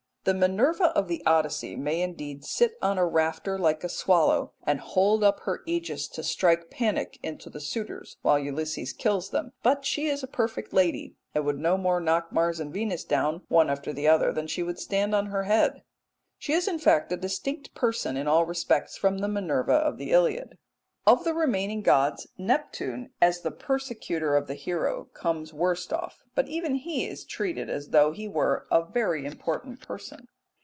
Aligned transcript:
The 0.23 0.35
Minerva 0.35 0.89
of 0.93 1.07
the 1.07 1.23
Odyssey 1.25 1.75
may 1.75 1.99
indeed 1.99 2.45
sit 2.45 2.75
on 2.79 2.99
a 2.99 3.07
rafter 3.07 3.57
like 3.57 3.83
a 3.83 3.89
swallow 3.89 4.53
and 4.61 4.79
hold 4.79 5.23
up 5.23 5.39
her 5.41 5.63
aegis 5.65 6.07
to 6.09 6.21
strike 6.21 6.69
panic 6.69 7.17
into 7.23 7.49
the 7.49 7.59
suitors 7.59 8.17
while 8.21 8.37
Ulysses 8.37 8.93
kills 8.93 9.31
them; 9.31 9.51
but 9.63 9.83
she 9.83 10.05
is 10.05 10.21
a 10.21 10.27
perfect 10.27 10.73
lady, 10.73 11.15
and 11.33 11.43
would 11.47 11.57
no 11.57 11.75
more 11.75 11.99
knock 11.99 12.31
Mars 12.31 12.59
and 12.59 12.71
Venus 12.71 13.03
down 13.03 13.41
one 13.47 13.67
after 13.67 13.91
the 13.91 14.07
other 14.07 14.31
than 14.31 14.45
she 14.45 14.61
would 14.61 14.77
stand 14.77 15.15
on 15.15 15.25
her 15.25 15.45
head. 15.45 15.81
She 16.37 16.53
is, 16.53 16.67
in 16.67 16.77
fact, 16.77 17.11
a 17.11 17.17
distinct 17.17 17.73
person 17.73 18.15
in 18.15 18.27
all 18.27 18.45
respects 18.45 18.95
from 18.99 19.17
the 19.17 19.27
Minerva 19.27 19.73
of 19.73 19.97
the 19.97 20.11
Iliad. 20.11 20.59
Of 21.07 21.23
the 21.23 21.33
remaining 21.33 21.81
gods 21.81 22.27
Neptune, 22.37 23.09
as 23.19 23.41
the 23.41 23.49
persecutor 23.49 24.35
of 24.37 24.45
the 24.45 24.53
hero, 24.53 25.05
comes 25.15 25.51
worst 25.51 25.91
off; 25.91 26.21
but 26.35 26.47
even 26.47 26.75
he 26.75 27.07
is 27.07 27.25
treated 27.25 27.71
as 27.71 27.89
though 27.89 28.11
he 28.11 28.27
were 28.27 28.67
a 28.71 28.85
very 28.85 29.25
important 29.25 29.81
person. 29.81 30.27